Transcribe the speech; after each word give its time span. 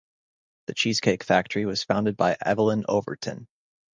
The 0.65 0.73
Cheesecake 0.73 1.21
Factory 1.21 1.63
was 1.67 1.83
founded 1.83 2.17
by 2.17 2.35
Evelyn 2.43 2.85
Overton. 2.89 3.47